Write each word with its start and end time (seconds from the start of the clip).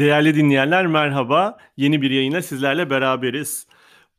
Değerli 0.00 0.34
dinleyenler 0.34 0.86
merhaba. 0.86 1.58
Yeni 1.76 2.02
bir 2.02 2.10
yayına 2.10 2.42
sizlerle 2.42 2.90
beraberiz. 2.90 3.66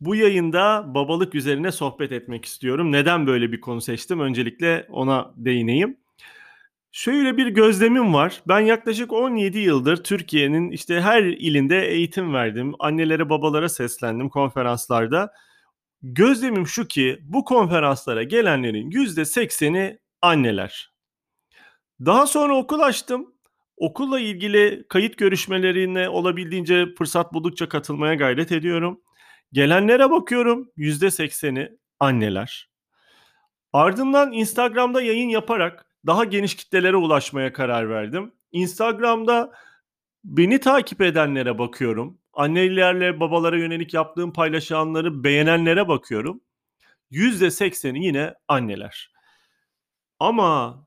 Bu 0.01 0.15
yayında 0.15 0.83
babalık 0.87 1.35
üzerine 1.35 1.71
sohbet 1.71 2.11
etmek 2.11 2.45
istiyorum. 2.45 2.91
Neden 2.91 3.27
böyle 3.27 3.51
bir 3.51 3.61
konu 3.61 3.81
seçtim? 3.81 4.19
Öncelikle 4.19 4.87
ona 4.89 5.31
değineyim. 5.35 5.97
Şöyle 6.91 7.37
bir 7.37 7.47
gözlemim 7.47 8.13
var. 8.13 8.41
Ben 8.47 8.59
yaklaşık 8.59 9.13
17 9.13 9.59
yıldır 9.59 10.03
Türkiye'nin 10.03 10.71
işte 10.71 11.01
her 11.01 11.23
ilinde 11.23 11.87
eğitim 11.87 12.33
verdim. 12.33 12.73
Annelere 12.79 13.29
babalara 13.29 13.69
seslendim 13.69 14.29
konferanslarda. 14.29 15.33
Gözlemim 16.01 16.67
şu 16.67 16.87
ki 16.87 17.19
bu 17.23 17.45
konferanslara 17.45 18.23
gelenlerin 18.23 18.91
%80'i 18.91 19.99
anneler. 20.21 20.93
Daha 22.05 22.27
sonra 22.27 22.57
okul 22.57 22.79
açtım. 22.79 23.30
Okulla 23.81 24.19
ilgili 24.19 24.85
kayıt 24.89 25.17
görüşmelerine 25.17 26.09
olabildiğince 26.09 26.85
fırsat 26.97 27.33
buldukça 27.33 27.69
katılmaya 27.69 28.15
gayret 28.15 28.51
ediyorum. 28.51 29.01
Gelenlere 29.53 30.11
bakıyorum 30.11 30.71
%80'i 30.77 31.77
anneler. 31.99 32.69
Ardından 33.73 34.31
Instagram'da 34.31 35.01
yayın 35.01 35.29
yaparak 35.29 35.85
daha 36.05 36.23
geniş 36.23 36.55
kitlelere 36.55 36.95
ulaşmaya 36.95 37.53
karar 37.53 37.89
verdim. 37.89 38.33
Instagram'da 38.51 39.51
beni 40.23 40.59
takip 40.59 41.01
edenlere 41.01 41.57
bakıyorum. 41.57 42.17
Annelerle 42.33 43.19
babalara 43.19 43.57
yönelik 43.57 43.93
yaptığım 43.93 44.33
paylaşanları 44.33 45.23
beğenenlere 45.23 45.87
bakıyorum. 45.87 46.41
%80'i 47.11 48.05
yine 48.05 48.33
anneler. 48.47 49.11
Ama 50.19 50.83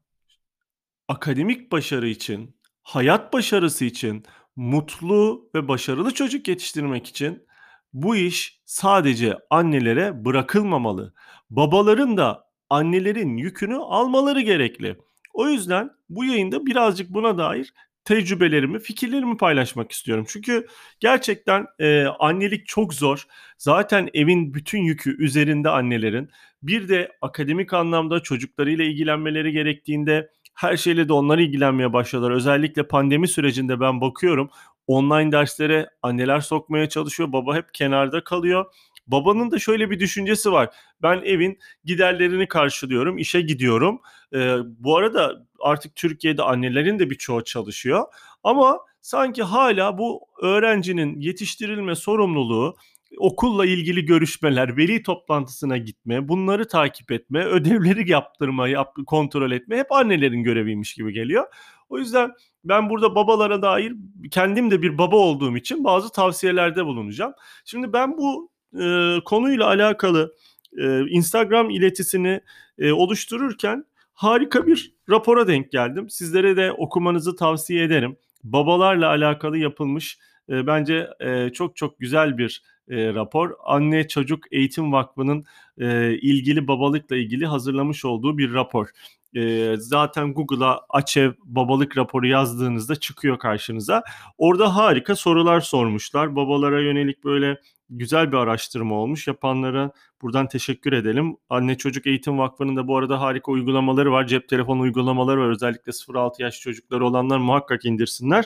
akademik 1.09 1.73
başarı 1.73 2.09
için, 2.09 2.54
hayat 2.85 3.33
başarısı 3.33 3.85
için, 3.85 4.25
mutlu 4.57 5.51
ve 5.55 5.69
başarılı 5.69 6.15
çocuk 6.15 6.49
yetiştirmek 6.49 7.07
için 7.07 7.47
bu 7.93 8.17
iş 8.17 8.61
sadece 8.65 9.39
annelere 9.51 10.25
bırakılmamalı. 10.25 11.15
Babaların 11.51 12.17
da 12.17 12.45
annelerin 12.71 13.37
yükünü 13.37 13.77
almaları 13.77 14.41
gerekli. 14.41 14.97
O 15.33 15.49
yüzden 15.49 15.91
bu 16.09 16.25
yayında 16.25 16.67
birazcık 16.67 17.11
buna 17.11 17.39
dair 17.39 17.75
tecrübelerimi, 18.05 18.79
fikirlerimi 18.79 19.37
paylaşmak 19.37 19.93
istiyorum. 19.93 20.25
Çünkü 20.29 20.67
gerçekten 21.01 21.67
e, 21.79 22.05
annelik 22.05 22.67
çok 22.67 22.95
zor. 22.95 23.27
Zaten 23.59 24.09
evin 24.15 24.55
bütün 24.55 24.79
yükü 24.83 25.25
üzerinde 25.25 25.69
annelerin. 25.69 26.31
Bir 26.63 26.89
de 26.89 27.13
akademik 27.21 27.73
anlamda 27.73 28.21
çocuklarıyla 28.21 28.85
ilgilenmeleri 28.85 29.53
gerektiğinde 29.53 30.31
her 30.55 30.77
şeyle 30.77 31.09
de 31.09 31.13
onlar 31.13 31.39
ilgilenmeye 31.39 31.93
başladılar. 31.93 32.31
Özellikle 32.31 32.83
pandemi 32.89 33.29
sürecinde 33.29 33.81
ben 33.81 34.01
bakıyorum 34.01 34.51
online 34.87 35.33
derslere 35.33 35.91
anneler 36.03 36.41
sokmaya 36.41 36.89
çalışıyor. 36.89 37.33
Baba 37.33 37.57
hep 37.57 37.75
kenarda 37.75 38.25
kalıyor. 38.25 38.65
Babanın 39.07 39.51
da 39.51 39.59
şöyle 39.59 39.91
bir 39.91 40.01
düşüncesi 40.01 40.53
var. 40.53 40.75
Ben 41.03 41.23
evin 41.25 41.59
giderlerini 41.85 42.49
karşılıyorum, 42.49 43.19
işe 43.19 43.41
gidiyorum. 43.41 44.01
Ee, 44.35 44.57
bu 44.79 44.97
arada 44.97 45.47
artık 45.61 45.97
Türkiye'de 45.97 46.43
annelerin 46.43 46.99
de 46.99 47.11
birçoğu 47.11 47.45
çalışıyor. 47.45 48.05
Ama 48.43 48.79
sanki 49.01 49.43
hala 49.43 49.99
bu 49.99 50.21
öğrencinin 50.43 51.21
yetiştirilme 51.21 51.95
sorumluluğu 51.95 52.77
okulla 53.19 53.67
ilgili 53.67 54.05
görüşmeler, 54.05 54.77
veli 54.77 55.03
toplantısına 55.03 55.77
gitme, 55.77 56.29
bunları 56.29 56.69
takip 56.69 57.13
etme, 57.13 57.45
ödevleri 57.45 58.11
yaptırma, 58.11 58.69
yap, 58.69 58.97
kontrol 59.07 59.51
etme 59.51 59.77
hep 59.77 59.93
annelerin 59.93 60.43
göreviymiş 60.43 60.95
gibi 60.95 61.13
geliyor. 61.13 61.47
O 61.89 61.99
yüzden 61.99 62.33
ben 62.65 62.91
burada 62.91 63.15
babalara 63.15 63.63
dair 63.63 63.93
kendim 64.31 64.71
de 64.71 64.83
bir 64.83 64.99
baba 64.99 65.17
olduğum 65.17 65.57
için 65.57 65.85
bazı 65.85 66.13
tavsiyelerde 66.13 66.85
bulunacağım. 66.87 67.33
Şimdi 67.65 67.93
ben 67.93 68.19
bu 68.19 68.51
e, 68.81 69.17
konuyla 69.25 69.67
alakalı 69.67 70.35
e, 70.79 71.01
Instagram 71.09 71.71
iletisini 71.71 72.41
e, 72.79 72.93
oluştururken 72.93 73.85
harika 74.15 74.67
bir 74.67 74.95
rapora 75.11 75.49
denk 75.49 75.73
geldim. 75.73 76.11
Sizlere 76.11 76.57
de 76.57 76.73
okumanızı 76.73 77.37
tavsiye 77.37 77.85
ederim. 77.85 78.17
Babalarla 78.45 79.09
alakalı 79.09 79.59
yapılmış 79.59 80.19
e, 80.49 80.67
bence 80.67 81.09
e, 81.21 81.51
çok 81.51 81.77
çok 81.77 81.99
güzel 81.99 82.39
bir 82.39 82.63
e, 82.89 83.15
rapor. 83.15 83.51
Anne 83.65 84.09
Çocuk 84.09 84.45
Eğitim 84.53 84.93
Vakfı'nın 84.93 85.45
e, 85.79 86.19
ilgili 86.19 86.69
babalıkla 86.69 87.17
ilgili 87.17 87.47
hazırlamış 87.47 88.05
olduğu 88.05 88.39
bir 88.39 88.55
rapor. 88.55 88.89
E, 89.37 89.75
zaten 89.79 90.35
Google'a 90.35 90.81
Açev 90.89 91.33
babalık 91.45 91.97
raporu 91.97 92.27
yazdığınızda 92.27 92.97
çıkıyor 92.97 93.39
karşınıza. 93.39 94.03
Orada 94.39 94.77
harika 94.77 95.17
sorular 95.17 95.61
sormuşlar. 95.61 96.37
Babalara 96.37 96.81
yönelik 96.81 97.25
böyle 97.25 97.61
güzel 97.91 98.33
bir 98.33 98.37
araştırma 98.37 98.95
olmuş. 98.95 99.27
Yapanlara 99.27 99.91
buradan 100.23 100.49
teşekkür 100.49 100.93
edelim. 100.93 101.37
Anne 101.49 101.79
Çocuk 101.79 102.07
Eğitim 102.07 102.39
Vakfı'nın 102.39 102.77
da 102.77 102.89
bu 102.89 102.97
arada 102.97 103.21
harika 103.21 103.53
uygulamaları 103.53 104.13
var. 104.13 104.27
Cep 104.27 104.49
telefonu 104.49 104.81
uygulamaları 104.81 105.41
var. 105.41 105.51
Özellikle 105.51 105.93
0-6 105.93 106.43
yaş 106.43 106.61
çocukları 106.61 107.07
olanlar 107.07 107.39
muhakkak 107.39 107.85
indirsinler. 107.85 108.45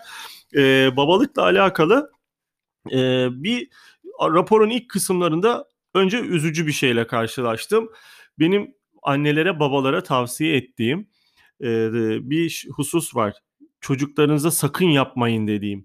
Ee, 0.56 0.96
babalıkla 0.96 1.42
alakalı 1.42 2.12
e, 2.92 3.28
bir 3.30 3.68
raporun 4.20 4.70
ilk 4.70 4.88
kısımlarında 4.88 5.68
önce 5.94 6.20
üzücü 6.20 6.66
bir 6.66 6.72
şeyle 6.72 7.06
karşılaştım. 7.06 7.90
Benim 8.38 8.74
annelere 9.02 9.60
babalara 9.60 10.02
tavsiye 10.02 10.56
ettiğim 10.56 11.08
e, 11.60 11.90
bir 12.30 12.66
husus 12.72 13.16
var. 13.16 13.34
Çocuklarınıza 13.80 14.50
sakın 14.50 14.86
yapmayın 14.86 15.46
dediğim. 15.46 15.84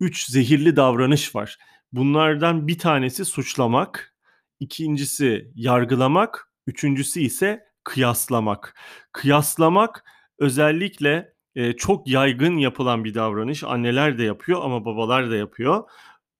Üç 0.00 0.26
zehirli 0.26 0.76
davranış 0.76 1.34
var. 1.34 1.58
Bunlardan 1.92 2.68
bir 2.68 2.78
tanesi 2.78 3.24
suçlamak, 3.24 4.16
ikincisi 4.60 5.52
yargılamak, 5.54 6.52
üçüncüsü 6.66 7.20
ise 7.20 7.64
kıyaslamak. 7.84 8.74
Kıyaslamak 9.12 10.04
özellikle 10.38 11.34
e, 11.54 11.72
çok 11.72 12.08
yaygın 12.08 12.56
yapılan 12.56 13.04
bir 13.04 13.14
davranış. 13.14 13.64
Anneler 13.64 14.18
de 14.18 14.22
yapıyor 14.24 14.60
ama 14.64 14.84
babalar 14.84 15.30
da 15.30 15.36
yapıyor. 15.36 15.84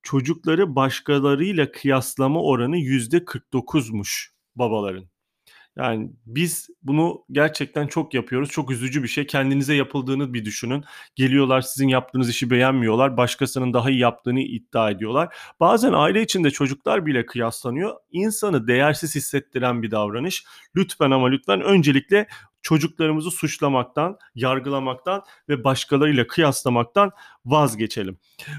Çocukları 0.02 0.76
başkalarıyla 0.76 1.72
kıyaslama 1.72 2.42
oranı 2.42 2.76
%49'muş 2.78 4.28
babaların. 4.56 5.11
Yani 5.76 6.10
biz 6.26 6.68
bunu 6.82 7.24
gerçekten 7.30 7.86
çok 7.86 8.14
yapıyoruz. 8.14 8.50
Çok 8.50 8.70
üzücü 8.70 9.02
bir 9.02 9.08
şey. 9.08 9.26
Kendinize 9.26 9.74
yapıldığını 9.74 10.34
bir 10.34 10.44
düşünün. 10.44 10.84
Geliyorlar 11.14 11.60
sizin 11.60 11.88
yaptığınız 11.88 12.30
işi 12.30 12.50
beğenmiyorlar. 12.50 13.16
Başkasının 13.16 13.72
daha 13.72 13.90
iyi 13.90 13.98
yaptığını 13.98 14.40
iddia 14.40 14.90
ediyorlar. 14.90 15.36
Bazen 15.60 15.92
aile 15.92 16.22
içinde 16.22 16.50
çocuklar 16.50 17.06
bile 17.06 17.26
kıyaslanıyor. 17.26 17.96
İnsanı 18.10 18.66
değersiz 18.66 19.14
hissettiren 19.14 19.82
bir 19.82 19.90
davranış. 19.90 20.44
Lütfen 20.76 21.10
ama 21.10 21.28
lütfen 21.28 21.60
öncelikle 21.60 22.26
çocuklarımızı 22.62 23.30
suçlamaktan, 23.30 24.18
yargılamaktan 24.34 25.22
ve 25.48 25.64
başkalarıyla 25.64 26.26
kıyaslamaktan 26.26 27.10
vazgeçelim. 27.44 28.18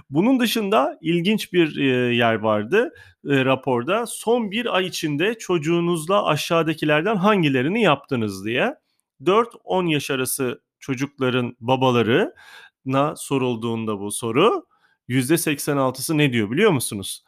Bunun 0.09 0.39
dışında 0.39 0.97
ilginç 1.01 1.53
bir 1.53 1.77
e, 1.77 2.15
yer 2.15 2.35
vardı 2.35 2.93
e, 3.29 3.45
raporda. 3.45 4.05
Son 4.05 4.51
bir 4.51 4.75
ay 4.75 4.85
içinde 4.85 5.37
çocuğunuzla 5.37 6.25
aşağıdakilerden 6.25 7.15
hangilerini 7.15 7.81
yaptınız 7.83 8.45
diye. 8.45 8.75
4-10 9.21 9.89
yaş 9.89 10.11
arası 10.11 10.61
çocukların 10.79 11.57
babalarına 11.59 13.15
sorulduğunda 13.15 13.99
bu 13.99 14.11
soru 14.11 14.65
%86'sı 15.09 16.17
ne 16.17 16.33
diyor 16.33 16.51
biliyor 16.51 16.71
musunuz? 16.71 17.23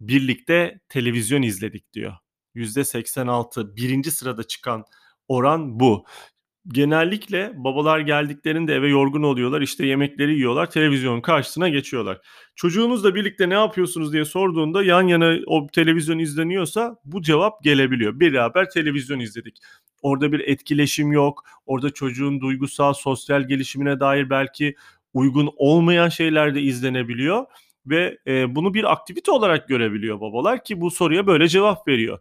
Birlikte 0.00 0.80
televizyon 0.88 1.42
izledik 1.42 1.92
diyor. 1.92 2.12
%86 2.54 3.76
birinci 3.76 4.10
sırada 4.10 4.42
çıkan 4.42 4.84
oran 5.30 5.80
bu. 5.80 6.04
Genellikle 6.68 7.52
babalar 7.56 8.00
geldiklerinde 8.00 8.74
eve 8.74 8.88
yorgun 8.88 9.22
oluyorlar. 9.22 9.60
işte 9.60 9.86
yemekleri 9.86 10.34
yiyorlar. 10.34 10.70
Televizyonun 10.70 11.20
karşısına 11.20 11.68
geçiyorlar. 11.68 12.20
Çocuğunuzla 12.56 13.14
birlikte 13.14 13.48
ne 13.48 13.54
yapıyorsunuz 13.54 14.12
diye 14.12 14.24
sorduğunda 14.24 14.84
yan 14.84 15.02
yana 15.02 15.36
o 15.46 15.66
televizyon 15.66 16.18
izleniyorsa 16.18 16.96
bu 17.04 17.22
cevap 17.22 17.62
gelebiliyor. 17.62 18.20
Beraber 18.20 18.70
televizyon 18.70 19.20
izledik. 19.20 19.58
Orada 20.02 20.32
bir 20.32 20.40
etkileşim 20.40 21.12
yok. 21.12 21.44
Orada 21.66 21.90
çocuğun 21.90 22.40
duygusal, 22.40 22.92
sosyal 22.92 23.48
gelişimine 23.48 24.00
dair 24.00 24.30
belki 24.30 24.74
uygun 25.14 25.50
olmayan 25.56 26.08
şeyler 26.08 26.54
de 26.54 26.62
izlenebiliyor 26.62 27.44
ve 27.86 28.18
bunu 28.26 28.74
bir 28.74 28.92
aktivite 28.92 29.30
olarak 29.30 29.68
görebiliyor 29.68 30.20
babalar 30.20 30.64
ki 30.64 30.80
bu 30.80 30.90
soruya 30.90 31.26
böyle 31.26 31.48
cevap 31.48 31.88
veriyor 31.88 32.18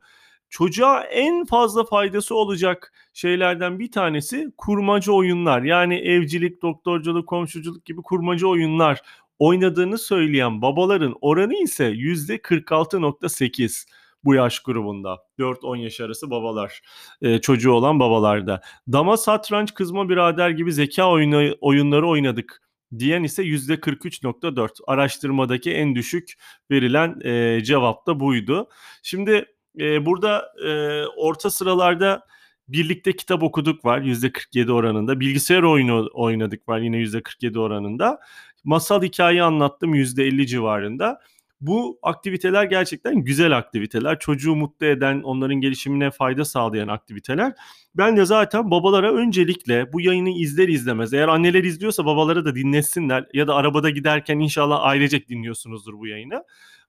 çocuğa 0.49 1.03
en 1.03 1.45
fazla 1.45 1.83
faydası 1.83 2.35
olacak 2.35 2.93
şeylerden 3.13 3.79
bir 3.79 3.91
tanesi 3.91 4.51
kurmaca 4.57 5.13
oyunlar. 5.13 5.61
Yani 5.61 5.95
evcilik, 5.95 6.61
doktorculuk, 6.61 7.27
komşuculuk 7.27 7.85
gibi 7.85 8.01
kurmaca 8.01 8.47
oyunlar 8.47 9.01
oynadığını 9.39 9.97
söyleyen 9.97 10.61
babaların 10.61 11.15
oranı 11.21 11.55
ise 11.55 11.91
%46.8 11.91 13.85
bu 14.23 14.33
yaş 14.33 14.59
grubunda. 14.59 15.17
4-10 15.39 15.77
yaş 15.77 16.01
arası 16.01 16.29
babalar, 16.29 16.81
e, 17.21 17.41
çocuğu 17.41 17.71
olan 17.71 17.99
babalarda. 17.99 18.61
Dama, 18.91 19.17
satranç, 19.17 19.73
kızma 19.73 20.09
birader 20.09 20.49
gibi 20.49 20.73
zeka 20.73 21.11
oyunu, 21.11 21.55
oyunları 21.61 22.07
oynadık 22.07 22.61
diyen 22.99 23.23
ise 23.23 23.43
%43.4. 23.43 24.81
Araştırmadaki 24.87 25.71
en 25.71 25.95
düşük 25.95 26.33
verilen 26.71 27.19
e, 27.23 27.63
cevap 27.63 28.07
da 28.07 28.19
buydu. 28.19 28.69
Şimdi 29.03 29.45
e, 29.79 30.05
burada 30.05 30.53
e, 30.65 31.05
orta 31.05 31.49
sıralarda 31.49 32.25
birlikte 32.67 33.15
kitap 33.15 33.43
okuduk 33.43 33.85
var 33.85 34.01
%47 34.01 34.71
oranında. 34.71 35.19
Bilgisayar 35.19 35.63
oyunu 35.63 36.09
oynadık 36.13 36.69
var 36.69 36.79
yine 36.79 36.97
%47 36.97 37.59
oranında. 37.59 38.19
Masal 38.63 39.03
hikaye 39.03 39.43
anlattım 39.43 39.95
%50 39.95 40.45
civarında. 40.45 41.21
Bu 41.61 41.99
aktiviteler 42.03 42.63
gerçekten 42.63 43.15
güzel 43.15 43.57
aktiviteler. 43.57 44.19
Çocuğu 44.19 44.55
mutlu 44.55 44.85
eden, 44.85 45.21
onların 45.21 45.55
gelişimine 45.55 46.11
fayda 46.11 46.45
sağlayan 46.45 46.87
aktiviteler. 46.87 47.53
Ben 47.95 48.17
de 48.17 48.25
zaten 48.25 48.71
babalara 48.71 49.13
öncelikle 49.13 49.93
bu 49.93 50.01
yayını 50.01 50.29
izler 50.29 50.67
izlemez. 50.67 51.13
Eğer 51.13 51.27
anneler 51.27 51.63
izliyorsa 51.63 52.05
babaları 52.05 52.45
da 52.45 52.55
dinlesinler 52.55 53.25
ya 53.33 53.47
da 53.47 53.55
arabada 53.55 53.89
giderken 53.89 54.39
inşallah 54.39 54.83
ailecek 54.83 55.29
dinliyorsunuzdur 55.29 55.93
bu 55.99 56.07
yayını. 56.07 56.43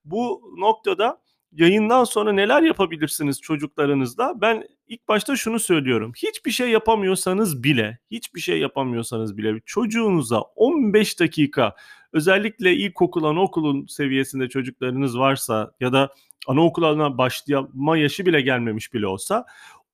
Bu 0.04 0.42
noktada 0.58 1.20
yayından 1.52 2.04
sonra 2.04 2.32
neler 2.32 2.62
yapabilirsiniz 2.62 3.40
çocuklarınızla? 3.40 4.34
Ben 4.40 4.64
ilk 4.88 5.08
başta 5.08 5.36
şunu 5.36 5.60
söylüyorum. 5.60 6.12
Hiçbir 6.16 6.50
şey 6.50 6.70
yapamıyorsanız 6.70 7.62
bile, 7.64 7.98
hiçbir 8.10 8.40
şey 8.40 8.58
yapamıyorsanız 8.58 9.38
bile 9.38 9.60
çocuğunuza 9.66 10.40
15 10.40 11.20
dakika 11.20 11.74
özellikle 12.12 12.74
ilkokul, 12.74 13.24
anaokulun 13.24 13.86
seviyesinde 13.86 14.48
çocuklarınız 14.48 15.18
varsa 15.18 15.72
ya 15.80 15.92
da 15.92 16.14
anaokuluna 16.46 17.18
başlama 17.18 17.96
yaşı 17.96 18.26
bile 18.26 18.40
gelmemiş 18.40 18.94
bile 18.94 19.06
olsa 19.06 19.46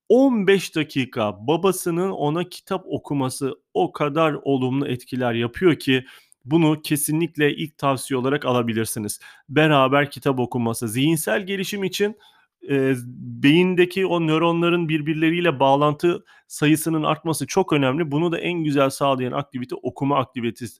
15 0.08 0.76
dakika 0.76 1.46
babasının 1.46 2.10
ona 2.10 2.44
kitap 2.44 2.84
okuması 2.88 3.54
o 3.74 3.92
kadar 3.92 4.36
olumlu 4.42 4.88
etkiler 4.88 5.34
yapıyor 5.34 5.76
ki 5.76 6.04
bunu 6.46 6.82
kesinlikle 6.82 7.56
ilk 7.56 7.78
tavsiye 7.78 8.18
olarak 8.18 8.44
alabilirsiniz. 8.44 9.20
Beraber 9.48 10.10
kitap 10.10 10.38
okuması 10.38 10.88
zihinsel 10.88 11.46
gelişim 11.46 11.84
için 11.84 12.16
e, 12.70 12.94
beyindeki 13.42 14.06
o 14.06 14.26
nöronların 14.26 14.88
birbirleriyle 14.88 15.60
bağlantı 15.60 16.24
sayısının 16.48 17.02
artması 17.02 17.46
çok 17.46 17.72
önemli. 17.72 18.10
Bunu 18.10 18.32
da 18.32 18.38
en 18.38 18.64
güzel 18.64 18.90
sağlayan 18.90 19.32
aktivite 19.32 19.74
okuma 19.74 20.26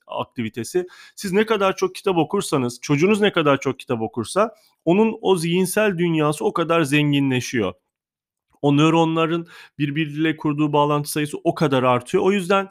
aktivitesi. 0.06 0.86
Siz 1.16 1.32
ne 1.32 1.46
kadar 1.46 1.76
çok 1.76 1.94
kitap 1.94 2.16
okursanız, 2.16 2.80
çocuğunuz 2.80 3.20
ne 3.20 3.32
kadar 3.32 3.60
çok 3.60 3.78
kitap 3.78 4.00
okursa 4.00 4.54
onun 4.84 5.18
o 5.20 5.36
zihinsel 5.36 5.98
dünyası 5.98 6.44
o 6.44 6.52
kadar 6.52 6.82
zenginleşiyor. 6.82 7.74
O 8.62 8.76
nöronların 8.76 9.46
birbiriyle 9.78 10.36
kurduğu 10.36 10.72
bağlantı 10.72 11.10
sayısı 11.10 11.38
o 11.44 11.54
kadar 11.54 11.82
artıyor. 11.82 12.24
O 12.24 12.32
yüzden 12.32 12.68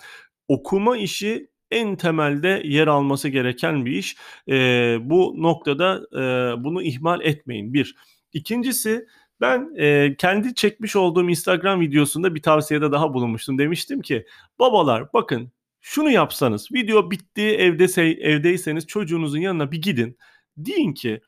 okuma 0.48 0.98
işi 0.98 1.48
en 1.72 1.96
temelde 1.96 2.62
yer 2.66 2.88
alması 2.88 3.30
gereken 3.30 3.86
bir 3.86 3.92
iş. 3.92 4.18
E, 4.50 4.54
bu 5.02 5.36
noktada 5.38 6.02
e, 6.14 6.64
bunu 6.64 6.82
ihmal 6.84 7.22
etmeyin. 7.22 7.74
Bir. 7.74 7.96
İkincisi 8.34 9.08
ben 9.42 9.76
e, 9.78 10.16
kendi 10.18 10.56
çekmiş 10.56 10.96
olduğum 10.96 11.30
Instagram 11.30 11.80
videosunda 11.80 12.36
bir 12.36 12.42
tavsiyede 12.42 12.92
daha 12.92 13.14
bulunmuştum. 13.14 13.58
Demiştim 13.58 14.02
ki 14.02 14.26
babalar 14.60 15.14
bakın 15.14 15.52
şunu 15.82 16.12
yapsanız 16.12 16.72
video 16.74 17.12
bitti 17.12 17.42
evde 17.42 18.12
evdeyseniz 18.12 18.88
çocuğunuzun 18.88 19.40
yanına 19.40 19.72
bir 19.72 19.82
gidin. 19.82 20.18
Deyin 20.58 20.94
ki 20.94 21.22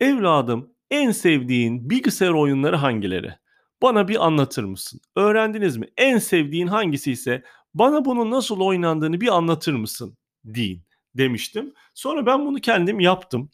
evladım 0.00 0.70
en 0.90 1.10
sevdiğin 1.10 1.90
bilgisayar 1.90 2.30
oyunları 2.30 2.76
hangileri? 2.76 3.34
Bana 3.82 4.08
bir 4.08 4.26
anlatır 4.26 4.64
mısın? 4.64 5.00
Öğrendiniz 5.16 5.76
mi? 5.76 5.86
En 5.96 6.18
sevdiğin 6.18 6.66
hangisi 6.66 7.12
ise 7.12 7.42
bana 7.74 8.04
bunun 8.04 8.30
nasıl 8.30 8.60
oynandığını 8.60 9.20
bir 9.20 9.36
anlatır 9.36 9.72
mısın? 9.72 10.16
deyin 10.44 10.82
demiştim. 11.14 11.74
Sonra 11.94 12.26
ben 12.26 12.46
bunu 12.46 12.60
kendim 12.60 13.00
yaptım. 13.00 13.50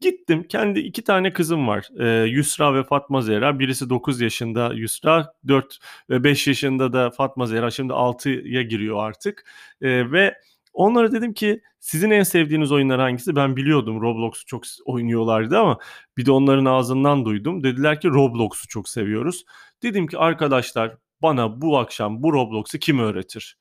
Gittim 0.00 0.46
kendi 0.48 0.80
iki 0.80 1.04
tane 1.04 1.32
kızım 1.32 1.68
var. 1.68 1.88
Ee, 2.00 2.28
Yusra 2.28 2.74
ve 2.74 2.84
Fatma 2.84 3.22
Zehra. 3.22 3.58
Birisi 3.58 3.90
9 3.90 4.20
yaşında 4.20 4.72
Yusra, 4.74 5.32
4 5.48 5.78
ve 6.10 6.24
5 6.24 6.46
yaşında 6.46 6.92
da 6.92 7.10
Fatma 7.10 7.46
Zehra. 7.46 7.70
Şimdi 7.70 7.92
6'ya 7.92 8.62
giriyor 8.62 9.04
artık. 9.04 9.50
Ee, 9.82 10.12
ve 10.12 10.34
onlara 10.72 11.12
dedim 11.12 11.34
ki 11.34 11.60
sizin 11.80 12.10
en 12.10 12.22
sevdiğiniz 12.22 12.72
oyunlar 12.72 13.00
hangisi? 13.00 13.36
Ben 13.36 13.56
biliyordum 13.56 14.00
Roblox'u 14.00 14.46
çok 14.46 14.62
oynuyorlardı 14.84 15.58
ama 15.58 15.78
bir 16.16 16.26
de 16.26 16.32
onların 16.32 16.64
ağzından 16.64 17.24
duydum. 17.24 17.64
Dediler 17.64 18.00
ki 18.00 18.08
Roblox'u 18.08 18.68
çok 18.68 18.88
seviyoruz. 18.88 19.44
Dedim 19.82 20.06
ki 20.06 20.18
arkadaşlar 20.18 20.96
bana 21.24 21.60
bu 21.60 21.78
akşam 21.78 22.22
bu 22.22 22.32
Roblox'u 22.32 22.78
kim 22.78 22.98
öğretir? 22.98 23.58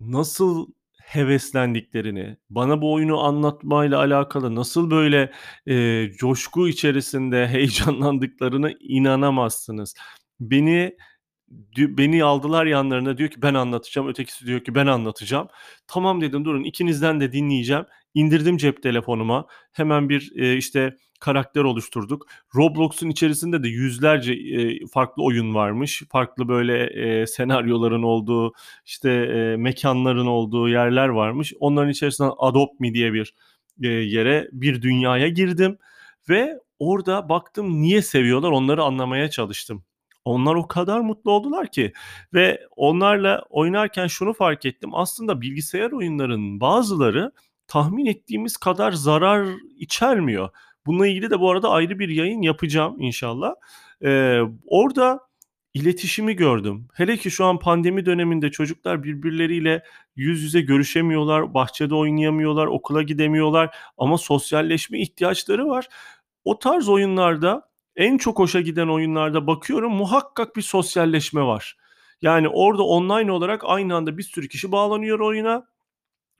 Nasıl 0.00 0.66
heveslendiklerini, 1.02 2.36
bana 2.50 2.82
bu 2.82 2.92
oyunu 2.92 3.20
anlatmayla 3.20 3.98
alakalı 3.98 4.54
nasıl 4.54 4.90
böyle 4.90 5.32
e, 5.66 6.06
coşku 6.12 6.68
içerisinde 6.68 7.48
heyecanlandıklarını 7.52 8.74
inanamazsınız. 8.80 9.94
Beni 10.40 10.96
beni 11.76 12.24
aldılar 12.24 12.66
yanlarına 12.66 13.18
diyor 13.18 13.30
ki 13.30 13.42
ben 13.42 13.54
anlatacağım. 13.54 14.08
Ötekisi 14.08 14.46
diyor 14.46 14.64
ki 14.64 14.74
ben 14.74 14.86
anlatacağım. 14.86 15.48
Tamam 15.86 16.20
dedim 16.20 16.44
durun 16.44 16.64
ikinizden 16.64 17.20
de 17.20 17.32
dinleyeceğim. 17.32 17.84
İndirdim 18.14 18.56
cep 18.56 18.82
telefonuma. 18.82 19.46
Hemen 19.72 20.08
bir 20.08 20.32
e, 20.36 20.56
işte 20.56 20.96
karakter 21.20 21.64
oluşturduk. 21.64 22.26
Roblox'un 22.56 23.08
içerisinde 23.08 23.62
de 23.62 23.68
yüzlerce 23.68 24.32
e, 24.32 24.86
farklı 24.86 25.22
oyun 25.24 25.54
varmış. 25.54 26.02
Farklı 26.10 26.48
böyle 26.48 26.84
e, 26.84 27.26
senaryoların 27.26 28.02
olduğu, 28.02 28.52
işte 28.86 29.10
e, 29.10 29.56
mekanların 29.56 30.26
olduğu 30.26 30.68
yerler 30.68 31.08
varmış. 31.08 31.54
Onların 31.60 31.90
içerisinden 31.90 32.32
Adopt 32.38 32.80
Me 32.80 32.94
diye 32.94 33.12
bir 33.12 33.34
e, 33.82 33.88
yere, 33.88 34.48
bir 34.52 34.82
dünyaya 34.82 35.28
girdim 35.28 35.78
ve 36.28 36.58
orada 36.78 37.28
baktım 37.28 37.82
niye 37.82 38.02
seviyorlar 38.02 38.50
onları 38.50 38.82
anlamaya 38.82 39.30
çalıştım. 39.30 39.84
Onlar 40.24 40.54
o 40.54 40.68
kadar 40.68 41.00
mutlu 41.00 41.30
oldular 41.30 41.70
ki 41.70 41.92
ve 42.34 42.60
onlarla 42.76 43.42
oynarken 43.50 44.06
şunu 44.06 44.32
fark 44.32 44.66
ettim. 44.66 44.90
Aslında 44.94 45.40
bilgisayar 45.40 45.92
oyunlarının 45.92 46.60
bazıları 46.60 47.32
tahmin 47.66 48.06
ettiğimiz 48.06 48.56
kadar 48.56 48.92
zarar 48.92 49.48
içermiyor. 49.78 50.48
Bununla 50.86 51.06
ilgili 51.06 51.30
de 51.30 51.40
bu 51.40 51.50
arada 51.50 51.70
ayrı 51.70 51.98
bir 51.98 52.08
yayın 52.08 52.42
yapacağım 52.42 52.96
inşallah. 53.00 53.54
Ee, 54.04 54.40
orada 54.66 55.20
iletişimi 55.74 56.36
gördüm. 56.36 56.88
Hele 56.94 57.16
ki 57.16 57.30
şu 57.30 57.44
an 57.44 57.58
pandemi 57.58 58.06
döneminde 58.06 58.50
çocuklar 58.50 59.02
birbirleriyle 59.02 59.82
yüz 60.16 60.42
yüze 60.42 60.60
görüşemiyorlar, 60.60 61.54
bahçede 61.54 61.94
oynayamıyorlar, 61.94 62.66
okula 62.66 63.02
gidemiyorlar 63.02 63.76
ama 63.98 64.18
sosyalleşme 64.18 65.00
ihtiyaçları 65.00 65.68
var. 65.68 65.88
O 66.44 66.58
tarz 66.58 66.88
oyunlarda 66.88 67.70
en 67.96 68.18
çok 68.18 68.38
hoşa 68.38 68.60
giden 68.60 68.88
oyunlarda 68.88 69.46
bakıyorum 69.46 69.92
muhakkak 69.92 70.56
bir 70.56 70.62
sosyalleşme 70.62 71.42
var. 71.42 71.76
Yani 72.22 72.48
orada 72.48 72.82
online 72.82 73.32
olarak 73.32 73.62
aynı 73.64 73.94
anda 73.94 74.18
bir 74.18 74.22
sürü 74.22 74.48
kişi 74.48 74.72
bağlanıyor 74.72 75.20
oyuna 75.20 75.66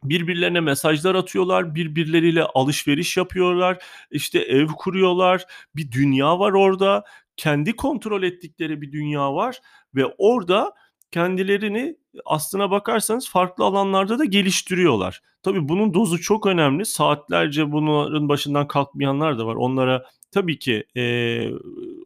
birbirlerine 0.05 0.61
mesajlar 0.61 1.15
atıyorlar, 1.15 1.75
birbirleriyle 1.75 2.45
alışveriş 2.45 3.17
yapıyorlar, 3.17 3.79
işte 4.11 4.39
ev 4.39 4.67
kuruyorlar, 4.67 5.45
bir 5.77 5.93
dünya 5.93 6.39
var 6.39 6.53
orada, 6.53 7.05
kendi 7.37 7.77
kontrol 7.77 8.23
ettikleri 8.23 8.83
bir 8.83 8.93
dünya 8.93 9.35
var 9.35 9.61
ve 9.95 10.07
orada 10.19 10.75
kendilerini 11.11 11.97
aslına 12.25 12.71
bakarsanız 12.71 13.29
farklı 13.29 13.65
alanlarda 13.65 14.19
da 14.19 14.25
geliştiriyorlar. 14.25 15.23
Tabii 15.43 15.69
bunun 15.69 15.95
dozu 15.95 16.21
çok 16.21 16.47
önemli. 16.47 16.87
Saatlerce 16.87 17.73
bunların 17.73 18.29
başından 18.29 18.69
kalkmayanlar 18.69 19.39
da 19.39 19.47
var. 19.47 19.55
Onlara 19.55 20.05
tabii 20.31 20.59
ki 20.59 20.85
e, 20.97 21.03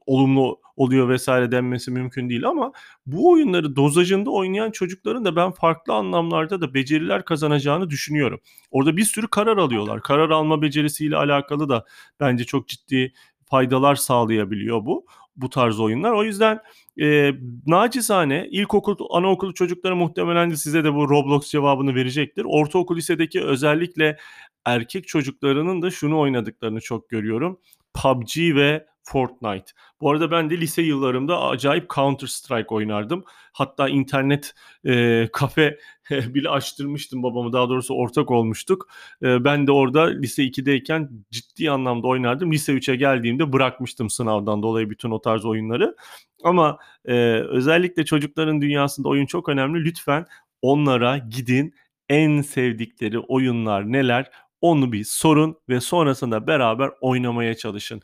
olumlu 0.06 0.60
oluyor 0.76 1.08
vesaire 1.08 1.52
denmesi 1.52 1.90
mümkün 1.90 2.28
değil 2.28 2.46
ama 2.46 2.72
bu 3.06 3.30
oyunları 3.30 3.76
dozajında 3.76 4.30
oynayan 4.30 4.70
çocukların 4.70 5.24
da 5.24 5.36
ben 5.36 5.50
farklı 5.50 5.94
anlamlarda 5.94 6.60
da 6.60 6.74
beceriler 6.74 7.24
kazanacağını 7.24 7.90
düşünüyorum. 7.90 8.40
Orada 8.70 8.96
bir 8.96 9.04
sürü 9.04 9.28
karar 9.28 9.56
alıyorlar. 9.56 10.02
Karar 10.02 10.30
alma 10.30 10.62
becerisiyle 10.62 11.16
alakalı 11.16 11.68
da 11.68 11.84
bence 12.20 12.44
çok 12.44 12.68
ciddi 12.68 13.12
faydalar 13.44 13.94
sağlayabiliyor 13.94 14.86
bu 14.86 15.06
bu 15.36 15.50
tarz 15.50 15.80
oyunlar. 15.80 16.12
O 16.12 16.24
yüzden 16.24 16.60
e, 17.00 17.32
nacizane 17.66 18.48
ilkokul, 18.50 18.96
anaokulu 19.10 19.54
çocukları 19.54 19.96
muhtemelen 19.96 20.50
de 20.50 20.56
size 20.56 20.84
de 20.84 20.94
bu 20.94 21.08
Roblox 21.08 21.50
cevabını 21.50 21.94
verecektir. 21.94 22.44
Ortaokul, 22.48 22.96
lisedeki 22.96 23.42
özellikle 23.42 24.16
erkek 24.64 25.08
çocuklarının 25.08 25.82
da 25.82 25.90
şunu 25.90 26.18
oynadıklarını 26.20 26.80
çok 26.80 27.08
görüyorum. 27.08 27.60
PUBG 27.94 28.36
ve 28.38 28.86
Fortnite. 29.04 29.72
Bu 30.00 30.10
arada 30.10 30.30
ben 30.30 30.50
de 30.50 30.60
lise 30.60 30.82
yıllarımda 30.82 31.42
acayip 31.42 31.90
Counter 31.90 32.26
Strike 32.26 32.74
oynardım. 32.74 33.24
Hatta 33.52 33.88
internet 33.88 34.54
e, 34.84 35.28
kafe 35.32 35.78
bile 36.10 36.48
açtırmıştım 36.48 37.22
babamı. 37.22 37.52
Daha 37.52 37.68
doğrusu 37.68 37.94
ortak 37.94 38.30
olmuştuk. 38.30 38.88
E, 39.22 39.44
ben 39.44 39.66
de 39.66 39.72
orada 39.72 40.02
lise 40.02 40.42
2'deyken 40.44 41.10
ciddi 41.30 41.70
anlamda 41.70 42.06
oynardım. 42.06 42.52
Lise 42.52 42.72
3'e 42.72 42.96
geldiğimde 42.96 43.52
bırakmıştım 43.52 44.10
sınavdan 44.10 44.62
dolayı 44.62 44.90
bütün 44.90 45.10
o 45.10 45.20
tarz 45.20 45.44
oyunları. 45.44 45.96
Ama 46.44 46.78
e, 47.04 47.14
özellikle 47.48 48.04
çocukların 48.04 48.60
dünyasında 48.60 49.08
oyun 49.08 49.26
çok 49.26 49.48
önemli. 49.48 49.84
Lütfen 49.84 50.26
onlara 50.62 51.18
gidin 51.18 51.74
en 52.08 52.40
sevdikleri 52.40 53.18
oyunlar 53.18 53.92
neler? 53.92 54.30
Onu 54.64 54.92
bir 54.92 55.04
sorun 55.04 55.56
ve 55.68 55.80
sonrasında 55.80 56.46
beraber 56.46 56.90
oynamaya 57.00 57.56
çalışın. 57.56 58.00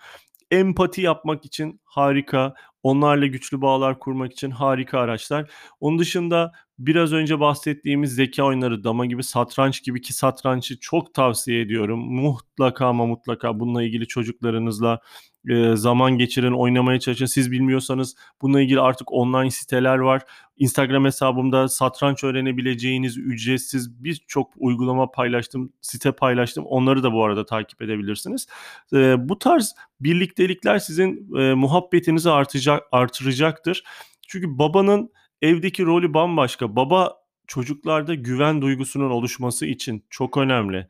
Empati 0.50 1.00
yapmak 1.02 1.44
için 1.44 1.80
harika, 1.84 2.54
onlarla 2.82 3.26
güçlü 3.26 3.60
bağlar 3.62 3.98
kurmak 3.98 4.32
için 4.32 4.50
harika 4.50 4.98
araçlar. 4.98 5.50
Onun 5.80 5.98
dışında 5.98 6.52
biraz 6.78 7.12
önce 7.12 7.40
bahsettiğimiz 7.40 8.14
zeka 8.14 8.42
oyunları, 8.44 8.84
dama 8.84 9.06
gibi, 9.06 9.22
satranç 9.22 9.84
gibi 9.84 10.00
ki 10.00 10.12
satrançı 10.12 10.80
çok 10.80 11.14
tavsiye 11.14 11.60
ediyorum. 11.60 12.00
Mutlaka 12.00 12.86
ama 12.86 13.06
mutlaka 13.06 13.60
bununla 13.60 13.82
ilgili 13.82 14.06
çocuklarınızla 14.06 15.00
e, 15.48 15.76
zaman 15.76 16.18
geçirin, 16.18 16.52
oynamaya 16.52 17.00
çalışın. 17.00 17.26
Siz 17.26 17.50
bilmiyorsanız 17.50 18.16
bununla 18.42 18.60
ilgili 18.60 18.80
artık 18.80 19.12
online 19.12 19.50
siteler 19.50 19.98
var. 19.98 20.22
Instagram 20.56 21.04
hesabımda 21.04 21.68
satranç 21.68 22.24
öğrenebileceğiniz 22.24 23.18
ücretsiz 23.18 24.04
birçok 24.04 24.50
uygulama 24.56 25.10
paylaştım, 25.10 25.72
site 25.80 26.12
paylaştım. 26.12 26.64
Onları 26.66 27.02
da 27.02 27.12
bu 27.12 27.24
arada 27.24 27.46
takip 27.46 27.82
edebilirsiniz. 27.82 28.46
E, 28.92 29.28
bu 29.28 29.38
tarz 29.38 29.74
birliktelikler 30.00 30.78
sizin 30.78 31.36
e, 31.38 31.54
muhabbetinizi 31.54 32.30
artacak, 32.30 32.82
artıracaktır. 32.92 33.84
Çünkü 34.28 34.58
babanın 34.58 35.10
evdeki 35.42 35.86
rolü 35.86 36.14
bambaşka. 36.14 36.76
Baba 36.76 37.20
çocuklarda 37.46 38.14
güven 38.14 38.62
duygusunun 38.62 39.10
oluşması 39.10 39.66
için 39.66 40.04
çok 40.10 40.36
önemli. 40.36 40.86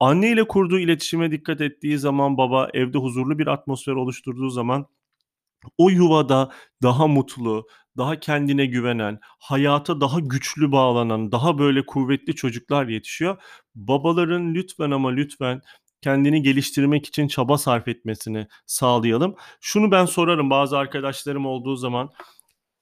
Anne 0.00 0.30
ile 0.30 0.48
kurduğu 0.48 0.78
iletişime 0.78 1.30
dikkat 1.30 1.60
ettiği 1.60 1.98
zaman 1.98 2.36
baba 2.38 2.68
evde 2.74 2.98
huzurlu 2.98 3.38
bir 3.38 3.46
atmosfer 3.46 3.92
oluşturduğu 3.92 4.50
zaman 4.50 4.86
o 5.78 5.90
yuvada 5.90 6.52
daha 6.82 7.06
mutlu, 7.06 7.66
daha 7.96 8.20
kendine 8.20 8.66
güvenen, 8.66 9.18
hayata 9.22 10.00
daha 10.00 10.20
güçlü 10.20 10.72
bağlanan, 10.72 11.32
daha 11.32 11.58
böyle 11.58 11.86
kuvvetli 11.86 12.34
çocuklar 12.34 12.88
yetişiyor. 12.88 13.42
Babaların 13.74 14.54
lütfen 14.54 14.90
ama 14.90 15.10
lütfen 15.10 15.60
kendini 16.02 16.42
geliştirmek 16.42 17.06
için 17.06 17.28
çaba 17.28 17.58
sarf 17.58 17.88
etmesini 17.88 18.46
sağlayalım. 18.66 19.34
Şunu 19.60 19.90
ben 19.90 20.04
sorarım 20.04 20.50
bazı 20.50 20.78
arkadaşlarım 20.78 21.46
olduğu 21.46 21.76
zaman 21.76 22.10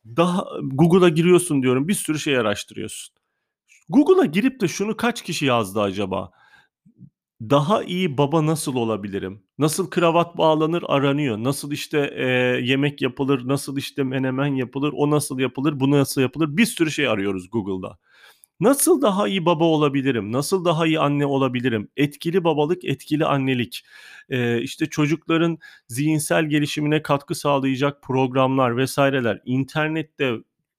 daha 0.06 0.44
Google'a 0.62 1.08
giriyorsun 1.08 1.62
diyorum 1.62 1.88
bir 1.88 1.94
sürü 1.94 2.18
şey 2.18 2.38
araştırıyorsun. 2.38 3.14
Google'a 3.88 4.25
girip 4.25 4.61
de 4.61 4.68
şunu 4.68 4.96
kaç 4.96 5.23
kişi 5.23 5.46
yazdı 5.46 5.80
acaba? 5.80 6.30
Daha 7.40 7.83
iyi 7.85 8.19
baba 8.19 8.47
nasıl 8.47 8.75
olabilirim? 8.75 9.43
Nasıl 9.59 9.90
kravat 9.90 10.38
bağlanır 10.38 10.85
aranıyor. 10.87 11.38
Nasıl 11.38 11.73
işte 11.73 11.99
e, 12.16 12.26
yemek 12.66 13.02
yapılır, 13.02 13.49
nasıl 13.49 13.76
işte 13.76 14.02
menemen 14.02 14.55
yapılır, 14.55 14.93
o 14.97 15.11
nasıl 15.11 15.38
yapılır, 15.38 15.81
bu 15.81 15.90
nasıl 15.90 16.21
yapılır? 16.21 16.57
Bir 16.57 16.66
sürü 16.66 16.90
şey 16.90 17.09
arıyoruz 17.09 17.50
Google'da. 17.50 17.99
Nasıl 18.61 19.02
daha 19.02 19.28
iyi 19.28 19.47
baba 19.47 19.64
olabilirim? 19.64 20.33
Nasıl 20.33 20.64
daha 20.64 20.87
iyi 20.87 21.00
anne 21.00 21.26
olabilirim? 21.26 21.88
Etkili 21.97 22.45
babalık, 22.45 22.85
etkili 22.85 23.26
annelik. 23.26 23.85
Ee, 24.31 24.61
işte 24.62 24.87
çocukların 24.87 25.59
zihinsel 25.88 26.45
gelişimine 26.47 27.02
katkı 27.02 27.35
sağlayacak 27.35 28.02
programlar 28.02 28.76
vesaireler. 28.76 29.43
İnternette, 29.45 30.33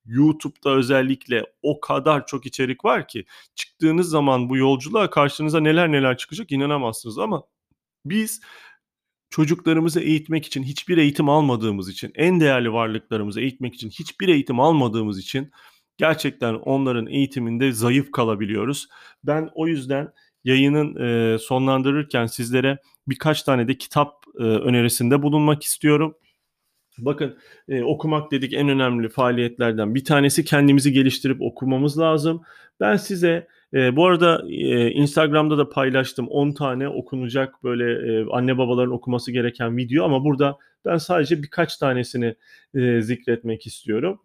YouTube'da 0.08 0.70
özellikle 0.70 1.44
o 1.62 1.80
kadar 1.80 2.26
çok 2.26 2.46
içerik 2.46 2.86
var 2.86 3.08
ki 3.08 3.26
çıktığınız 3.56 4.10
zaman 4.10 4.50
bu 4.50 4.58
yolculuğa 4.58 5.10
karşınıza 5.10 5.60
neler 5.60 5.92
neler 5.92 6.18
çıkacak 6.18 6.52
inanamazsınız 6.52 7.20
ama 7.20 7.44
biz 8.06 8.42
çocuklarımızı 9.30 10.00
eğitmek 10.00 10.46
için 10.46 10.64
hiçbir 10.64 10.98
eğitim 10.98 11.30
almadığımız 11.30 11.90
için 11.90 12.12
en 12.16 12.40
değerli 12.40 12.74
varlıklarımızı 12.74 13.42
eğitmek 13.42 13.76
için 13.76 13.90
hiçbir 13.90 14.28
eğitim 14.28 14.60
almadığımız 14.60 15.20
için 15.20 15.52
gerçekten 15.98 16.54
onların 16.54 17.08
eğitiminde 17.08 17.72
zayıf 17.72 18.12
kalabiliyoruz. 18.12 18.88
Ben 19.24 19.50
o 19.56 19.68
yüzden 19.68 20.14
yayının 20.44 21.38
sonlandırırken 21.38 22.26
sizlere 22.26 22.78
birkaç 23.08 23.44
tane 23.44 23.68
de 23.68 23.78
kitap 23.78 24.28
önerisinde 24.40 25.22
bulunmak 25.24 25.64
istiyorum. 25.64 26.16
Bakın 26.98 27.38
e, 27.70 27.84
okumak 27.84 28.32
dedik 28.32 28.54
en 28.54 28.70
önemli 28.70 29.10
faaliyetlerden 29.10 29.96
bir 29.96 30.06
tanesi 30.06 30.46
kendimizi 30.46 30.92
geliştirip 30.92 31.42
okumamız 31.42 32.00
lazım. 32.00 32.42
Ben 32.80 32.96
size 32.96 33.48
e, 33.74 33.96
bu 33.96 34.06
arada 34.06 34.44
e, 34.50 34.92
Instagram'da 34.92 35.58
da 35.58 35.70
paylaştım 35.70 36.28
10 36.28 36.52
tane 36.52 36.90
okunacak 36.90 37.64
böyle 37.64 37.84
e, 37.92 38.26
anne 38.32 38.58
babaların 38.58 38.94
okuması 38.94 39.32
gereken 39.32 39.78
video 39.78 40.06
ama 40.06 40.24
burada 40.24 40.58
ben 40.86 40.98
sadece 40.98 41.44
birkaç 41.44 41.78
tanesini 41.78 42.36
e, 42.76 43.02
zikretmek 43.02 43.68
istiyorum. 43.68 44.20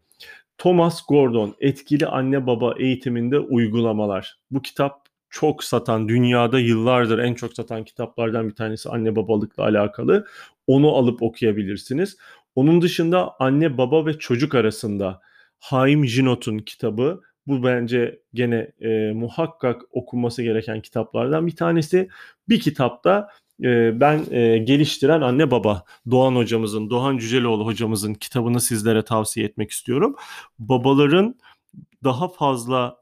Thomas 0.58 1.06
Gordon 1.08 1.54
Etkili 1.60 2.06
Anne 2.06 2.46
Baba 2.46 2.74
Eğitiminde 2.78 3.38
Uygulamalar. 3.38 4.38
Bu 4.50 4.62
kitap 4.62 5.02
çok 5.30 5.64
satan, 5.64 6.08
dünyada 6.08 6.58
yıllardır 6.58 7.18
en 7.18 7.34
çok 7.34 7.52
satan 7.52 7.84
kitaplardan 7.84 8.48
bir 8.48 8.54
tanesi 8.54 8.88
anne 8.88 9.16
babalıkla 9.16 9.62
alakalı. 9.62 10.26
Onu 10.66 10.94
alıp 10.94 11.22
okuyabilirsiniz. 11.22 12.16
Onun 12.54 12.82
dışında 12.82 13.36
anne 13.38 13.78
baba 13.78 14.06
ve 14.06 14.18
çocuk 14.18 14.54
arasında 14.54 15.20
Haim 15.60 16.06
Jinot'un 16.06 16.58
kitabı. 16.58 17.20
Bu 17.46 17.64
bence 17.64 18.20
gene 18.34 18.72
e, 18.80 19.12
muhakkak 19.12 19.82
okunması 19.90 20.42
gereken 20.42 20.80
kitaplardan 20.82 21.46
bir 21.46 21.56
tanesi. 21.56 22.08
Bir 22.48 22.60
kitapta 22.60 23.28
e, 23.62 24.00
ben 24.00 24.24
e, 24.30 24.58
geliştiren 24.58 25.20
anne 25.20 25.50
baba 25.50 25.84
Doğan 26.10 26.36
hocamızın, 26.36 26.90
Doğan 26.90 27.18
Cüceloğlu 27.18 27.66
hocamızın 27.66 28.14
kitabını 28.14 28.60
sizlere 28.60 29.02
tavsiye 29.04 29.46
etmek 29.46 29.70
istiyorum. 29.70 30.16
Babaların 30.58 31.34
daha 32.04 32.28
fazla 32.28 32.96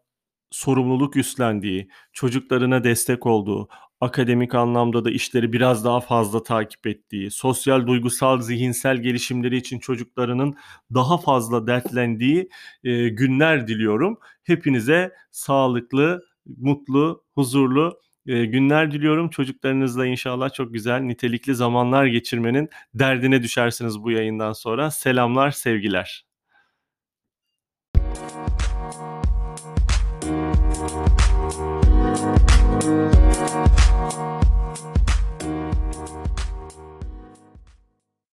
sorumluluk 0.50 1.16
üstlendiği, 1.16 1.88
çocuklarına 2.12 2.84
destek 2.84 3.26
olduğu, 3.26 3.68
akademik 4.00 4.54
anlamda 4.54 5.04
da 5.04 5.10
işleri 5.10 5.52
biraz 5.52 5.84
daha 5.84 6.00
fazla 6.00 6.42
takip 6.42 6.86
ettiği, 6.86 7.30
sosyal, 7.30 7.86
duygusal, 7.86 8.40
zihinsel 8.40 8.96
gelişimleri 8.96 9.56
için 9.56 9.78
çocuklarının 9.78 10.54
daha 10.94 11.18
fazla 11.18 11.66
dertlendiği 11.66 12.48
e, 12.84 13.08
günler 13.08 13.66
diliyorum. 13.68 14.18
Hepinize 14.44 15.12
sağlıklı, 15.32 16.24
mutlu, 16.46 17.24
huzurlu 17.34 18.00
e, 18.26 18.44
günler 18.44 18.92
diliyorum. 18.92 19.30
Çocuklarınızla 19.30 20.06
inşallah 20.06 20.52
çok 20.52 20.72
güzel, 20.74 21.00
nitelikli 21.00 21.54
zamanlar 21.54 22.06
geçirmenin 22.06 22.68
derdine 22.94 23.42
düşersiniz 23.42 24.02
bu 24.02 24.10
yayından 24.10 24.52
sonra. 24.52 24.90
Selamlar, 24.90 25.50
sevgiler. 25.50 26.29